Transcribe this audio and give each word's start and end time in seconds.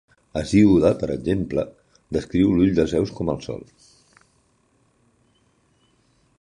Hesíode, 0.39 0.89
per 1.01 1.09
exemple, 1.15 1.65
descriu 2.17 2.55
l'ull 2.55 2.73
de 2.79 2.87
Zeus 2.93 3.13
com 3.21 3.31
el 3.35 3.45
sol. 3.47 3.63